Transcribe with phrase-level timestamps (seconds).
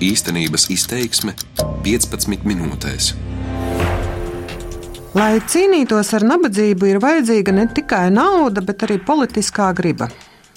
[0.00, 1.34] Īstenības izteiksme
[1.84, 3.10] 15 minūtēs.
[5.12, 10.08] Lai cīnītos ar nabadzību, ir vajadzīga ne tikai nauda, bet arī politiskā griba.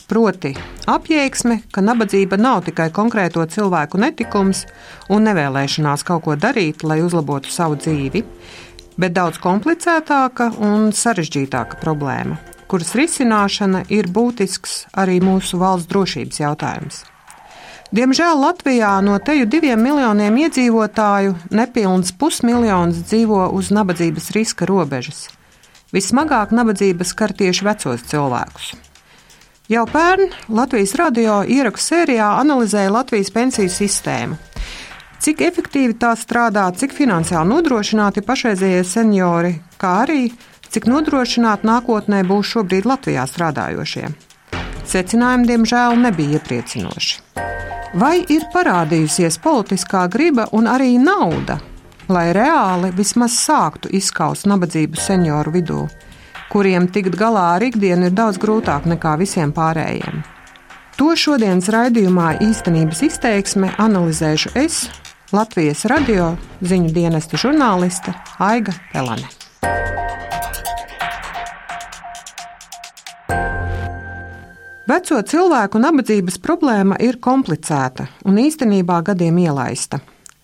[0.07, 0.53] Proti,
[0.87, 4.63] apjēgsme, ka nabadzība nav tikai konkrēto cilvēku netikums
[5.11, 8.23] un nevēlēšanās kaut ko darīt, lai uzlabotu savu dzīvi,
[8.95, 12.39] bet daudz komplicētāka un sarežģītāka problēma,
[12.71, 17.07] kuras risināšana ir būtisks arī mūsu valsts drošības jautājums.
[17.93, 25.27] Diemžēl Latvijā no teju diviem miljoniem iedzīvotāju nepilns pusmiljons dzīvo uz nabadzības riska robežas.
[25.93, 28.71] Vismagāk nabadzība skar tieši vecos cilvēkus.
[29.69, 34.39] Jau pērn Latvijas radio ierakstu sērijā analizēja Latvijas pensiju sistēmu.
[35.21, 40.31] Cik efektīvi tā strādā, cik finansiāli nodrošināti pašreizējie seniori, kā arī
[40.73, 44.09] cik nodrošināti nākotnē būs šobrīd Latvijā strādājošie.
[44.89, 47.22] Secinājumi, diemžēl, nebija iepriecinoši.
[47.93, 51.59] Vai ir parādījusies politiskā griba un arī nauda,
[52.09, 55.83] lai reāli vismaz sāktu izskaust nabadzību senioru vidū,
[56.49, 60.23] kuriem tikt galā ar ikdienu ir daudz grūtāk nekā visiem pārējiem?
[60.97, 64.87] To šodienas raidījumā īstenības izteiksme analizēšu es,
[65.33, 66.33] Latvijas radio
[66.65, 69.29] ziņu dienesta žurnāliste Aiga Pelane.
[74.83, 80.01] Veco cilvēku nabadzības problēma ir komplicēta un īstenībā gadiem ielaista.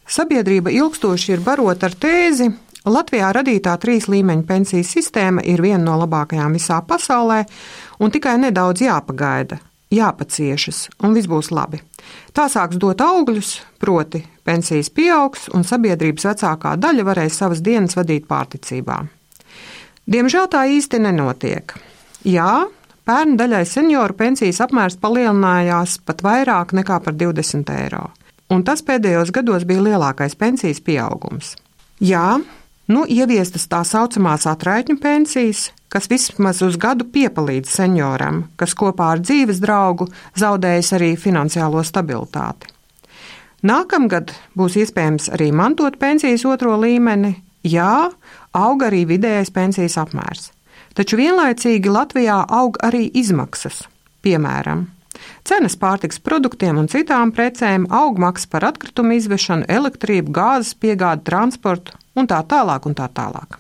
[0.08, 2.48] Sabiedrība ilgstoši ir barota ar tēzi,
[2.88, 7.42] Latvijā radītā trīs līmeņa pensiju sistēma ir viena no labākajām visā pasaulē,
[8.00, 9.60] un tikai nedaudz jāpagaida,
[9.92, 11.82] jāpaciešas, un viss būs labi.
[12.32, 18.32] Tā sāks dot augļus, proti, pensijas pieaugs, un sabiedrības vecākā daļa varēs savas dienas vadīt
[18.32, 19.04] pārticībā.
[20.10, 21.76] Diemžēl tā īsti nenotiek.
[22.24, 22.70] Jā,
[23.10, 28.04] Pērn daļai senioru pensijas apmērs palielinājās pat vairāk nekā par 20 eiro,
[28.54, 31.56] un tas pēdējos gados bija lielākais pensijas pieaugums.
[32.06, 32.38] Jā,
[32.94, 39.26] nu ieviestas tā saucamās atraitņu pensijas, kas vismaz uz gadu piepalīdz senioram, kas kopā ar
[39.26, 40.06] dzīves draugu
[40.38, 42.70] zaudējis arī finansiālo stabilitāti.
[43.66, 47.34] Nākamgad būs iespējams arī mantot pensijas otro līmeni,
[47.66, 48.06] jā,
[48.54, 50.52] aug arī vidējais pensijas apmērs.
[51.00, 53.86] Taču vienlaicīgi Latvijā aug arī izmaksas.
[54.20, 54.82] Piemēram,
[55.48, 61.96] cenas pārtiks produktiem un citām precēm, aug maksa par atkritumu izvešanu, elektrību, gāzes piegādi, transportu
[62.20, 62.92] un tā tālāk.
[62.92, 63.56] Un tā tālāk.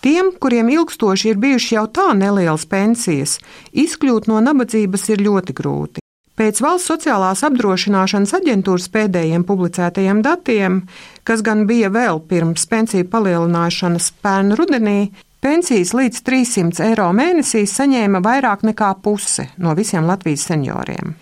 [0.00, 3.36] Tiem, kuriem ilgstoši ir bijušas jau tā nelielas pensijas,
[3.76, 6.00] izkļūt no nabadzības ir ļoti grūti.
[6.40, 10.86] Pēc valsts sociālās apdrošināšanas aģentūras pēdējiem publicētajiem datiem,
[11.28, 18.20] kas gan bija vēl pirms pensiju palielināšanas pērn rudenī, Pensijas līdz 300 eiro mēnesī saņēma
[18.20, 21.14] vairāk nekā puse no visiem Latvijas senioriem.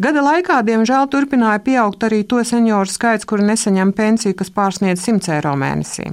[0.00, 5.34] Gada laikā, diemžēl, turpināja pieaugt arī to senioru skaits, kuri nesaņem pensiju, kas pārsniedz 100
[5.36, 6.08] eiro mēnesī.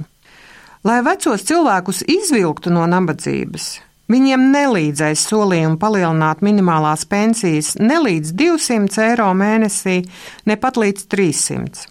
[0.84, 3.70] Lai vecos cilvēkus izvilktu no nabadzības,
[4.12, 10.02] viņiem nelīdzēs solījumi palielināt minimālās pensijas ne līdz 200 eiro mēnesī,
[10.44, 11.88] ne pat līdz 300.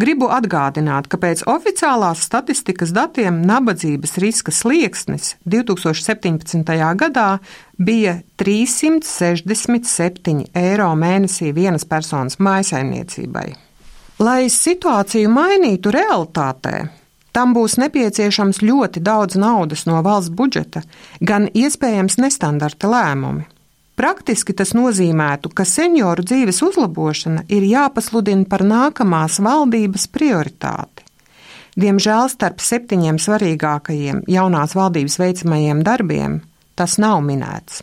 [0.00, 6.70] Gribu atgādināt, ka pēc oficiālās statistikas datiem nabadzības riska slieksnis 2017.
[7.02, 7.38] gadā
[7.76, 13.52] bija 367 eiro mēnesī vienas personas maisaimniecībai.
[14.24, 16.88] Lai situāciju mainītu realitātē,
[17.36, 20.80] tam būs nepieciešams ļoti daudz naudas no valsts budžeta,
[21.20, 23.44] gan iespējams nestandarta lēmumi.
[24.00, 31.04] Praktiski tas nozīmētu, ka senioru dzīves uzlabošana ir jāpasludina par nākamās valdības prioritāti.
[31.76, 36.40] Diemžēl starp septiņiem svarīgākajiem jaunās valdības veicamajiem darbiem
[36.80, 37.82] tas nav minēts.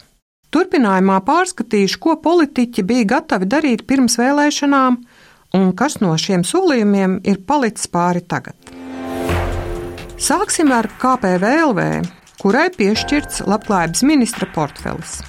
[0.49, 4.99] Turpinājumā pārskatīšu, ko politiķi bija gatavi darīt pirms vēlēšanām
[5.61, 8.57] un kas no šiem solījumiem ir palicis pāri tagad.
[10.17, 11.89] Sāksim ar KPVLV,
[12.41, 15.19] kurai piešķirts labklājības ministra portfelis.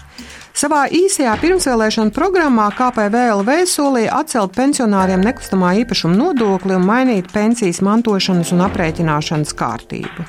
[0.58, 8.50] Savā īsajā pirmsvēlēšana programmā KPVLV solīja atcelt pensionāriem nekustamā īpašuma nodokli un mainīt pensijas mantošanas
[8.56, 10.26] un aprēķināšanas kārtību,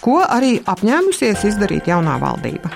[0.00, 2.72] ko arī apņēmusies izdarīt jaunā valdība.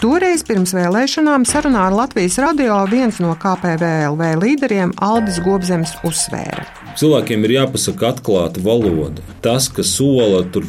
[0.00, 6.64] Toreiz pirms vēlēšanām sarunā ar Latvijas radio viens no KPVLV līderiem Aldis Gobzems uzsvēra.
[6.96, 9.20] Cilvēkiem ir jāpasaka atklāta valoda.
[9.44, 10.64] Tas, ka sola tur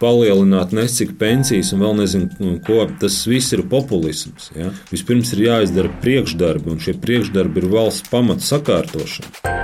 [0.00, 2.84] palielināt nesik pensijas un vēl nezinu, ko.
[3.00, 4.50] Tas viss ir populisms.
[4.56, 4.70] Ja?
[4.92, 9.56] Vispirms ir jāizdara priekšdarbi, un šie priekšdarbi ir valsts pamata sakārtošana.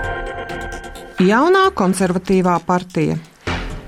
[1.24, 3.16] Jaunā konservatīvā partija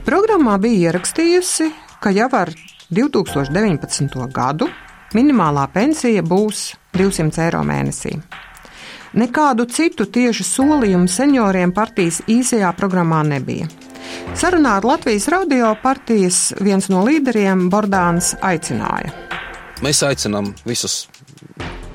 [0.06, 2.52] programmā bija ierakstījusi, ka jau ar
[2.94, 4.14] 2019.
[4.30, 4.68] gadu
[5.16, 8.14] minimālā pensija būs 200 eiro mēnesī.
[9.16, 13.66] Nekādu citu tiešu solījumu senioriem partijas īsajā programmā nebija.
[14.36, 19.12] Sarunā ar Latvijas radio partijas viens no līderiem Bordāns aicināja.
[19.84, 21.06] Mēs aicinām visus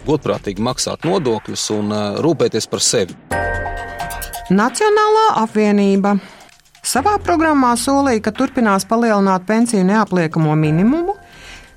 [0.07, 3.17] godprātīgi maksāt nodokļus un uh, rūpēties par sevi.
[4.51, 6.15] Nacionālā apvienība
[6.83, 11.15] savā programmā solīja, ka turpinās palielināt pensiju neapliekamo minimumu,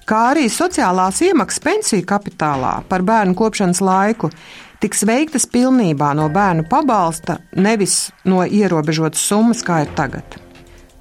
[0.08, 4.32] kā arī sociālās iemaksas pensiju kapitālā par bērnu kopšanas laiku
[4.84, 10.36] tiks veiktas pilnībā no bērnu pabalsta, nevis no ierobežotas summas, kā ir tagad.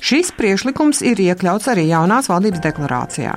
[0.03, 3.33] Šis priekšlikums ir iekļauts arī jaunās valdības deklarācijā.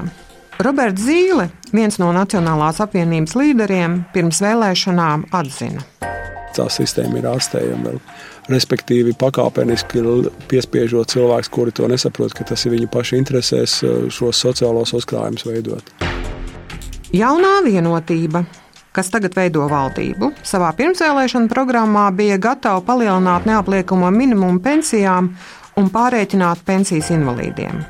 [0.63, 5.83] Roberts Zīle, viens no Nacionālās apvienības līderiem, pirms vēlēšanām atzina.
[6.57, 7.97] Tā sistēma ir ārstējama.
[8.47, 10.05] Respektīvi, pakāpeniski
[10.47, 13.81] piespiežot cilvēkus, kuri to nesaprot, ka tas ir viņu pašu interesēs,
[14.15, 15.91] šos sociālos uzkrājumus veidot.
[17.15, 18.45] Jaunā vienotība
[18.97, 25.35] kas tagad veido valdību, savā pirmsvēlēšana programmā bija gatava palielināt neapliekamo minimumu pensijām
[25.77, 27.85] un pārēķināt pensijas invalīdiem.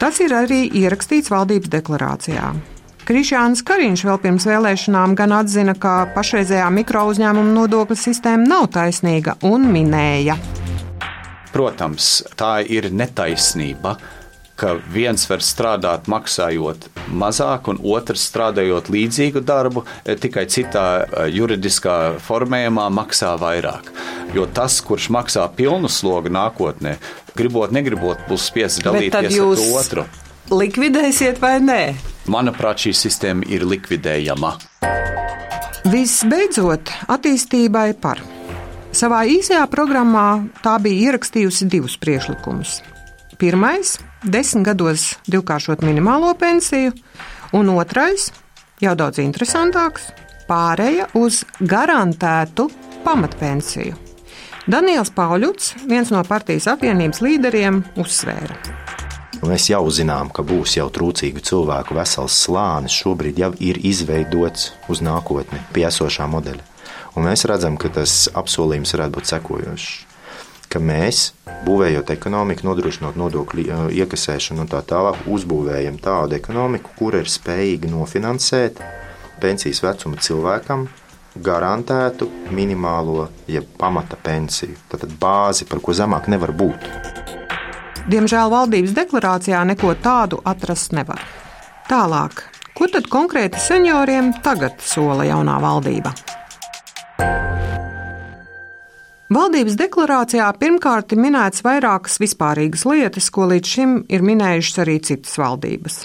[0.00, 2.52] Tas ir arī ierakstīts valdības deklarācijā.
[3.08, 9.34] Krišjāns Kariņš vēl pirms vēlēšanām gan atzina, ka pašreizējā mikro uzņēmuma nodokļu sistēma nav taisnīga
[9.48, 10.36] un minēja.
[11.50, 13.96] Protams, tā ir netaisnība
[14.60, 21.28] ka viens var strādāt maksājot mazāk, un otrs strādājot līdzīgu darbu, eh, tikai citā eh,
[21.32, 23.88] juridiskā formējumā maksā vairāk.
[24.36, 26.98] Jo tas, kurš maksā pilnu slogu nākotnē,
[27.36, 30.06] gribot, negribot, būs spiests dalīties ar otru.
[30.50, 31.80] Likvidēsiet vai nē?
[32.30, 34.56] Manuprāt, šī sistēma ir likvidējama.
[35.90, 38.20] Visbeidzot, attīstībai par.
[38.92, 40.26] Savā īsajā programmā
[40.64, 42.80] tā bija ierakstījusi divus priekšlikumus.
[43.40, 46.92] Pirmais desmit gados divkāršot minimālo pensiju,
[47.56, 48.26] un otrais,
[48.84, 50.10] jau daudz interesantāks,
[50.44, 52.66] pāreja uz garantētu
[53.06, 53.96] pamatpensiju.
[54.68, 58.58] Daniels Pauļuts, viens no partijas apvienības līderiem, uzsvēra.
[59.40, 62.92] Mēs jau zinām, ka būs jau trūcīgu cilvēku vesels slānis.
[62.92, 66.68] Šobrīd jau ir izveidots uz nākotni pie esošā modeļa.
[67.16, 70.09] Un mēs redzam, ka tas apsolījums varētu būt sekojošs
[70.70, 71.32] ka mēs,
[71.66, 73.66] būvējot ekonomiku, nodrošinot nodokļu
[73.98, 78.80] iekasēšanu un tā tālāk, uzbūvējam tādu ekonomiku, kur ir spējīga nofinansēt
[79.40, 80.86] pensijas vecuma cilvēkam
[81.40, 84.76] garantētu minimālo, jeb ja pamata pensiju.
[84.90, 86.88] Tad bāzi, par ko zemāk nevar būt.
[88.10, 91.22] Diemžēl valdības deklarācijā neko tādu atrast nevar.
[91.90, 92.42] Tālāk,
[92.74, 96.14] ko tad konkrēti senioriem tagad sola jaunā valdība?
[99.30, 105.36] Valdības deklarācijā pirmkārt ir minētas vairākas vispārīgas lietas, ko līdz šim ir minējušas arī citas
[105.38, 106.00] valdības.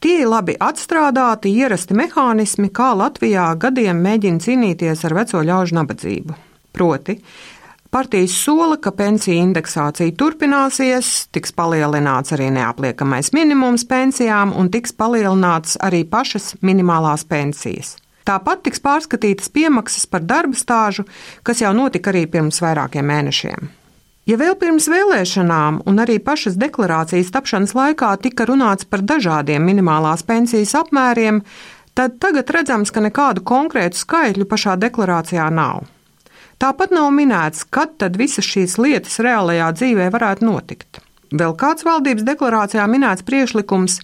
[0.00, 6.40] Tie ir labi atstrādāti, ierasti mehānismi, kā Latvijā gadiem mēģina cīnīties ar veco ļaužu nabadzību.
[6.72, 7.18] Proti,
[7.92, 15.76] partijas sola, ka pensiju indeksācija turpināsies, tiks palielināts arī neapliekamais minimums pensijām un tiks palielināts
[15.76, 17.98] arī pašas minimālās pensijas.
[18.28, 21.06] Tāpat tiks pārskatītas piemaksas par darba stāžu,
[21.42, 23.70] kas jau notika arī pirms vairākiem mēnešiem.
[24.28, 30.22] Ja vēl pirms vēlēšanām un arī pašas deklarācijas tapšanas laikā tika runāts par dažādiem minimālās
[30.28, 31.40] pensijas apmēriem,
[31.98, 35.88] tad tagad redzams, ka nekādu konkrētu skaitļu pašā deklarācijā nav.
[36.60, 41.00] Tāpat nav minēts, kad tad visas šīs lietas reālajā dzīvē varētu notikt.
[41.30, 44.00] Vēl kāds valdības deklarācijā minēts priekšlikums,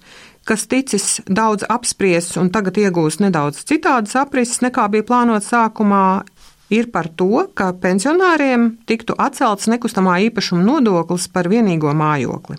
[0.46, 6.22] kas ticis daudz apspriests un tagad iegūst nedaudz citādas aprises nekā bija plānots sākumā,
[6.70, 12.58] ir par to, ka pensionāriem tiktu atcelts nekustamā īpašuma nodoklis par vienīgo mājokli.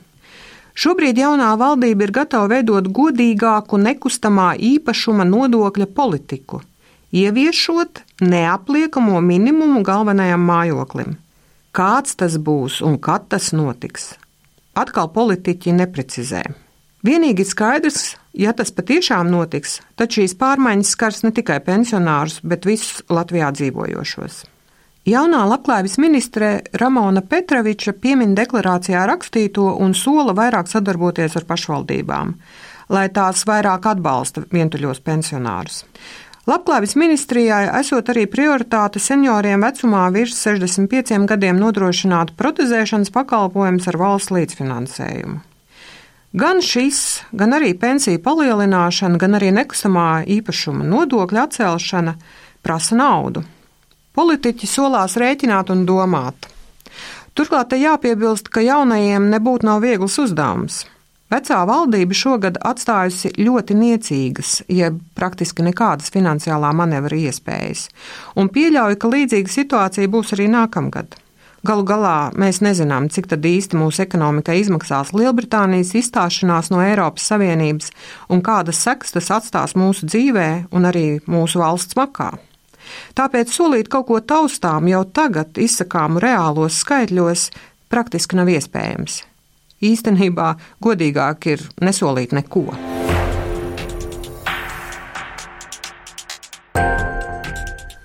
[0.78, 6.62] Šobrīd jaunā valdība ir gatava veidot godīgāku nekustamā īpašuma nodokļa politiku,
[7.10, 11.18] ieviešot neapliekamo minimumu galvenajam mājoklim.
[11.74, 14.14] Kāds tas būs un kad tas notiks?
[14.78, 16.46] Atkal politiķi neprecizē.
[17.08, 23.00] Vienīgi skaidrs, ja tas patiešām notiks, tad šīs pārmaiņas skars ne tikai pensionārus, bet visus
[23.08, 24.42] Latvijā dzīvojošos.
[25.08, 26.50] Jaunā labklājības ministre
[26.82, 32.36] Ramona Petroviča piemin deklarācijā rakstīto un sola vairāk sadarboties ar pašvaldībām,
[32.92, 35.86] lai tās vairāk atbalsta vientuļos pensionārus.
[36.48, 44.36] Labklājības ministrijai esot arī prioritāte senioriem vecumā virs 65 gadiem nodrošināt protezēšanas pakalpojumus ar valsts
[44.36, 45.46] līdzfinansējumu.
[46.36, 52.18] Gan šis, gan arī pensiju palielināšana, gan arī nekustamā īpašuma nodokļa atcelšana
[52.66, 53.46] prasa naudu.
[54.18, 56.50] Politiķi solās rēķināt un domāt.
[57.38, 60.82] Turklāt te jāpiebilst, ka jaunajiem nebūtu nav viegls uzdevums.
[61.32, 67.88] Vecā valdība šogad atstājusi ļoti niecīgas, jeb praktiski nekādas finansiālā manevra iespējas,
[68.36, 71.16] un pieļauju, ka līdzīga situācija būs arī nākamgad.
[71.68, 77.90] Galu galā mēs nezinām, cik īsti mūsu ekonomikai izmaksās Lielbritānijas izstāšanās no Eiropas Savienības
[78.32, 82.30] un kādas sekas tas atstās mūsu dzīvē un arī mūsu valsts makā.
[83.20, 87.50] Tāpēc solīt kaut ko taustām jau tagad izsakāmu reālos skaitļos
[87.92, 89.20] praktiski nav iespējams.
[89.84, 92.64] Īstenībā godīgāk ir nesolīt neko.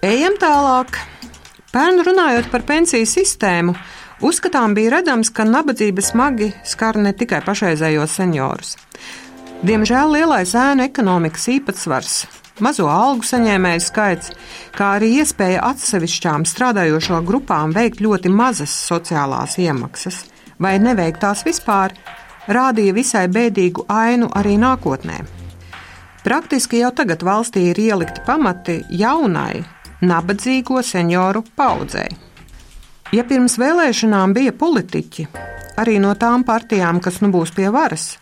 [0.03, 1.12] Ejam tālāk.
[1.73, 3.73] Pērn runājot par pensiju sistēmu,
[4.29, 8.75] uzskatām bija redzams, ka nabadzība smagi skar ne tikai pašreizējos seniorus.
[9.65, 12.19] Diemžēl lielais ēnu ekonomikas īpatsvars,
[12.61, 14.35] mazo algu saņēmēju skaits,
[14.77, 20.27] kā arī iespēja atsevišķām strādājošo grupām veikt ļoti mazas sociālās iemaksas,
[20.61, 21.97] vai neveikt tās vispār,
[22.53, 25.23] rādīja visai bēdīgu ainu arī nākotnē.
[26.21, 29.63] Praktiski jau tagad valstī ir ielikti pamati jaunai,
[30.03, 32.09] nabadzīgo senioru paudzei.
[33.13, 35.27] Ja pirms vēlēšanām bija politiķi,
[35.81, 38.17] arī no tām partijām, kas nu būs pie varas,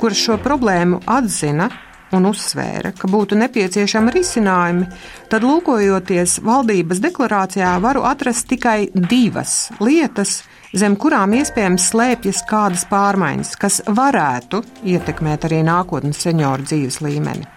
[0.00, 1.70] kuras šo problēmu atzina
[2.14, 4.88] un uzsvēra, ka būtu nepieciešami risinājumi,
[5.32, 10.42] tad, lūkojoties valdības deklarācijā, varu atrast tikai divas lietas,
[10.76, 14.62] zem kurām iespējams slēpjas kādas pārmaiņas, kas varētu
[14.94, 17.48] ietekmēt arī nākotnes senioru dzīves līmeni.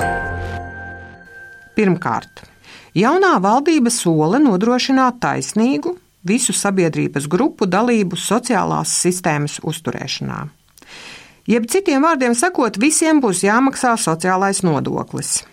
[1.77, 2.48] Pirmkārt,
[2.97, 5.95] jaunā valdība sola nodrošināt taisnīgu
[6.27, 10.39] visu sabiedrības grupu dalību sociālās sistēmas uzturēšanā.
[11.47, 15.45] Jeb citiem vārdiem sakot, visiem būs jāmaksā sociālais nodoklis.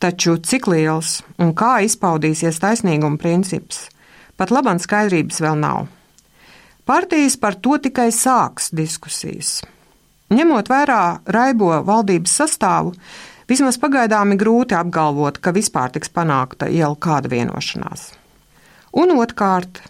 [0.00, 3.86] Taču cik liels un kā izpaudīsies taisnīguma princips,
[4.36, 5.88] pat labam skaidrības vēl nav.
[6.88, 9.60] Partijas par to tikai sāks diskusijas.
[10.30, 12.94] Ņemot vērā raibo valdības sastāvu,
[13.50, 18.10] vismaz pagaidām ir grūti apgalvot, ka vispār tiks panākta jau kāda vienošanās.
[18.96, 19.82] Un otrkārt,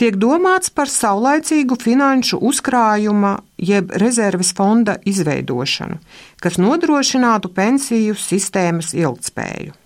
[0.00, 6.00] tiek domāts par saulaicīgu finanšu uzkrājuma jeb rezerves fonda izveidošanu,
[6.42, 9.83] kas nodrošinātu pensiju sistēmas ilgtspēju.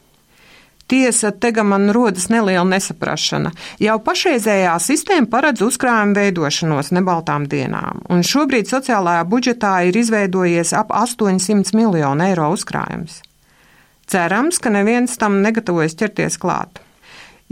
[0.88, 3.50] Tiesa, te gan man rodas neliela nesaprašana.
[3.84, 10.94] Jau pašreizējā sistēma paredz uzkrājumu veidošanos nebaltām dienām, un šobrīd sociālajā budžetā ir izveidojies ap
[10.96, 13.20] 800 miljonu eiro uzkrājums.
[14.08, 16.80] Cerams, ka neviens tam negatavojas ķerties klāt.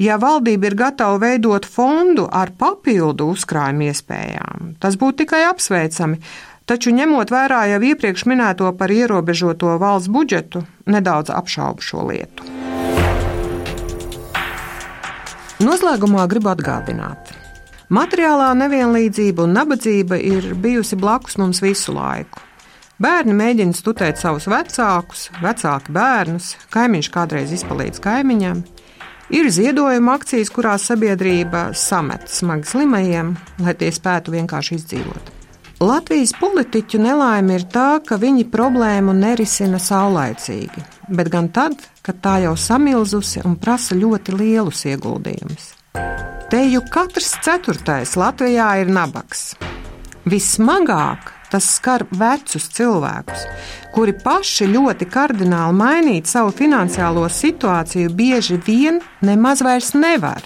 [0.00, 6.22] Ja valdība ir gatava veidot fondu ar papildu uzkrājumu iespējām, tas būtu tikai apsveicami,
[6.64, 12.55] taču ņemot vērā jau iepriekš minēto par ierobežoto valsts budžetu, nedaudz apšaubu šo lietu.
[15.56, 17.30] Noslēgumā gribu atgādināt.
[17.88, 22.42] Materiālā nevienlīdzība un nabadzība ir bijusi blakus mums visu laiku.
[23.00, 28.60] Bērni mēģina studēt savus vecākus, vecāki bērnus, kaimiņš kādreiz izpalīdz kaimiņam.
[29.32, 33.32] Ir ziedojuma akcijas, kurās sabiedrība samet smagi slimajiem,
[33.64, 35.35] lai tie spētu vienkārši izdzīvot.
[35.80, 42.38] Latvijas politiķu nelaime ir tā, ka viņi problēmu nerisina saulaicīgi, bet gan tad, kad tā
[42.46, 45.66] jau samilzusi un prasa ļoti lielus ieguldījumus.
[46.48, 49.50] Te jau katrs ceturtais Latvijā ir nabaks.
[50.24, 53.44] Vismagāk tas skar vecus cilvēkus,
[53.92, 60.40] kuri paši ļoti kardināli mainīt savu finansiālo situāciju bieži vien nemaz vairs nevar.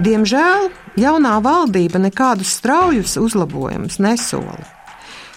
[0.00, 4.58] Diemžēl jaunā valdība nekādus straujus uzlabojumus nesola.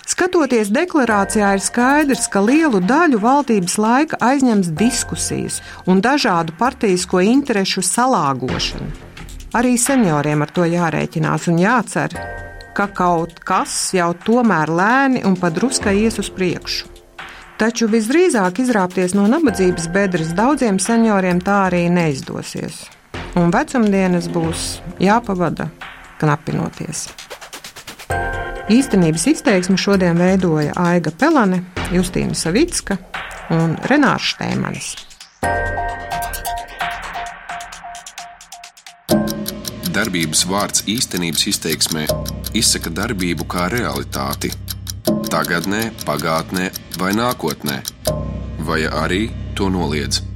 [0.03, 7.81] Skatoties deklarācijā, ir skaidrs, ka lielu daļu valdības laika aizņems diskusijas un dažādu partijisko interešu
[7.87, 8.89] salāgošana.
[9.55, 12.17] Arī senioriem ar to jārēķinās un jācer,
[12.75, 16.89] ka kaut kas jau tomēr lēni un padruskai ies uz priekšu.
[17.61, 22.81] Taču visdrīzāk izrāpties no nabadzības bedres daudziem senioriem tā arī neizdosies
[23.39, 25.69] un vecumdienas būs jāpavada
[26.21, 27.07] knapinoties.
[28.71, 32.97] Īstenības izteiksmi šodien veidoja Aiga Pelane, Justīna Savicka
[33.51, 34.93] un Renārs Štēmanis.
[39.93, 42.07] Darbības vārds īstenības izteiksmē
[42.57, 44.49] izsaka darbību kā realitāti-
[45.33, 47.81] tagadnē, pagātnē vai nākotnē,
[48.65, 50.32] vai arī to noliedz.